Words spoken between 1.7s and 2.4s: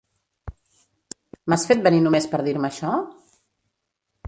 fet venir només